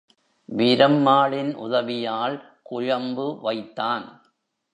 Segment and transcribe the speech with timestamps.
[0.49, 2.59] வீரம்மாளின் உதவியால்
[2.63, 4.21] குழம்பு வைத்தான்.